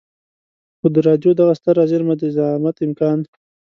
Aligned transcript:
خو 0.77 0.87
د 0.93 0.95
رايو 1.07 1.31
دغه 1.39 1.53
ستره 1.59 1.83
زېرمه 1.91 2.15
به 2.17 2.19
د 2.21 2.23
زعامت 2.35 2.75
امکان. 2.85 3.19